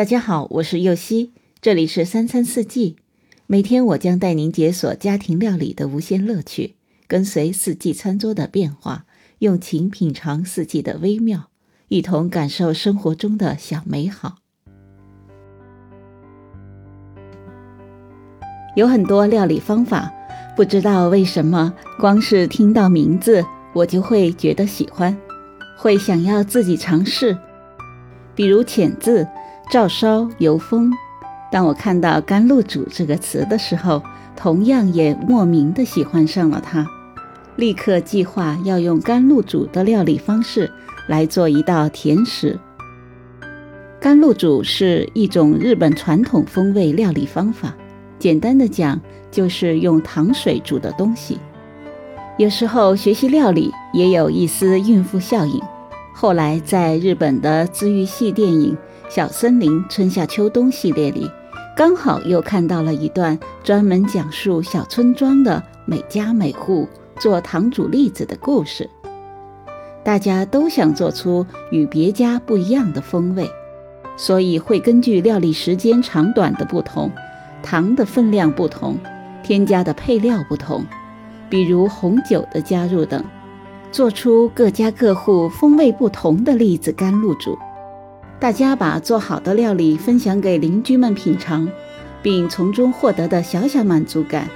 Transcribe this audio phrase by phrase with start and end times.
[0.00, 1.30] 大家好，我是右希，
[1.60, 2.96] 这里是三餐四季。
[3.46, 6.76] 每天我将带您解锁家庭料理的无限乐趣，
[7.06, 9.04] 跟随四季餐桌的变化，
[9.40, 11.50] 用情品尝四季的微妙，
[11.88, 14.36] 一同感受生活中的小美好。
[18.74, 20.10] 有很多料理方法，
[20.56, 23.44] 不知道为什么，光是听到名字，
[23.74, 25.14] 我就会觉得喜欢，
[25.76, 27.36] 会想要自己尝试。
[28.34, 29.28] 比如浅字。
[29.70, 30.90] 照烧油封，
[31.52, 34.02] 当我看到甘露煮这个词的时候，
[34.34, 36.84] 同样也莫名的喜欢上了它，
[37.54, 40.68] 立刻计划要用甘露煮的料理方式
[41.06, 42.58] 来做一道甜食。
[44.00, 47.72] 甘露煮是一种日本传统风味料理方法，
[48.18, 51.38] 简单的讲就是用糖水煮的东西。
[52.38, 55.60] 有时候学习料理也有一丝孕妇效应，
[56.20, 58.76] 后来在日本的治愈系电影。
[59.08, 61.30] 小森林春夏秋冬系列里，
[61.74, 66.86] 刚好又看到了一段专门讲述小村庄的每家每户
[67.18, 68.90] 做糖煮栗子的故事。
[70.04, 73.50] 大家都想做出与别家不一样的风味，
[74.18, 77.10] 所以会根据料理时间长短的不同，
[77.62, 78.98] 糖的分量不同，
[79.42, 80.84] 添加的配料不同，
[81.48, 83.24] 比如红酒的加入等，
[83.92, 87.58] 做出各家各户风味不同的栗子甘露煮。
[88.38, 91.68] 大家把做好的料理分享给邻居们品尝，
[92.22, 94.48] 并从中获得的小小满足感，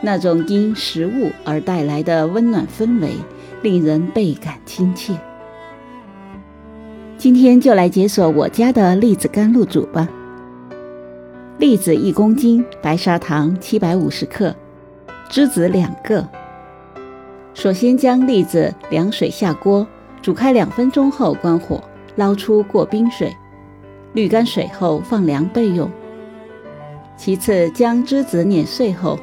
[0.00, 3.10] 那种因食物而带来的温暖氛围，
[3.62, 5.14] 令人倍感亲切。
[7.16, 10.08] 今天就来解锁我家的栗子甘露煮吧。
[11.58, 14.54] 栗子一公斤，白砂糖七百五十克，
[15.30, 16.26] 栀子两个。
[17.58, 19.84] 首先将栗子凉水下锅，
[20.22, 21.82] 煮开两分钟后关火。
[22.14, 23.36] 捞出过冰水，
[24.12, 25.90] 滤干水后放凉备用。
[27.16, 29.18] 其次，将栀子碾碎后，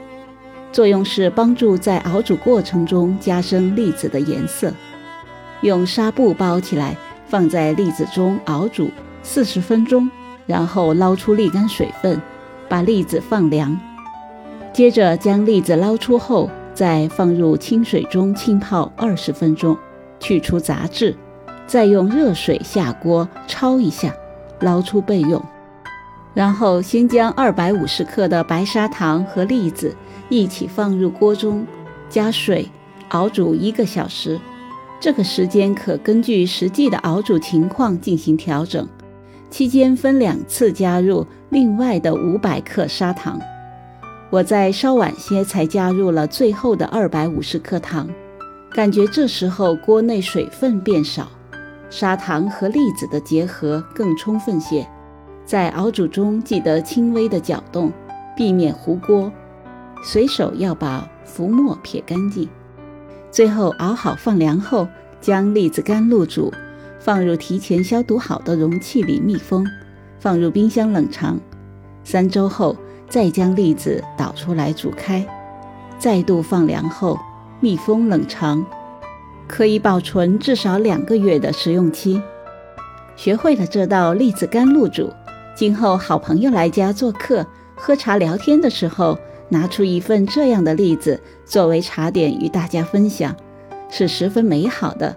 [0.73, 4.73] 作用是帮助在熬煮过程中加深栗子的颜色。
[5.61, 6.97] 用纱布包起来，
[7.27, 8.89] 放在栗子中熬煮
[9.23, 10.09] 四十分钟，
[10.45, 12.21] 然后捞出沥干水分，
[12.67, 13.79] 把栗子放凉。
[14.73, 19.75] 接着将栗子捞出后，再放入清水中浸泡二十分钟，
[20.19, 21.15] 去除杂质。
[21.65, 24.13] 再用热水下锅焯一下，
[24.59, 25.41] 捞出备用。
[26.33, 29.95] 然后先将二百五十克的白砂糖和栗子
[30.29, 31.65] 一起放入锅中，
[32.09, 32.69] 加水
[33.09, 34.39] 熬煮一个小时。
[34.99, 38.87] 这个时间可根据实际的熬煮情况进行调整。
[39.49, 43.39] 期间分两次加入另外的五百克砂糖。
[44.31, 48.09] 我在稍晚些才加入了最后的二百五十克糖，
[48.71, 51.29] 感觉这时候锅内水分变少。
[51.89, 54.85] 砂糖和栗子的结合更充分些，
[55.45, 57.91] 在熬煮中记得轻微的搅动，
[58.35, 59.31] 避免糊锅。
[60.03, 62.49] 随手要把浮沫撇干净。
[63.31, 64.87] 最后熬好放凉后，
[65.21, 66.51] 将栗子干露煮
[66.99, 69.65] 放入提前消毒好的容器里密封，
[70.19, 71.39] 放入冰箱冷藏。
[72.03, 72.75] 三周后
[73.09, 75.25] 再将栗子倒出来煮开，
[75.97, 77.17] 再度放凉后
[77.59, 78.65] 密封冷藏。
[79.47, 82.21] 可以保存至少两个月的食用期。
[83.15, 85.13] 学会了这道栗子甘露煮，
[85.55, 87.45] 今后好朋友来家做客、
[87.75, 89.17] 喝茶聊天的时候，
[89.49, 93.35] 拿出一份这样的栗子作为茶点与大家分享，
[93.89, 95.15] 是十分美好的。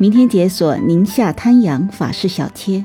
[0.00, 2.84] 明天解锁宁夏滩羊法式小切。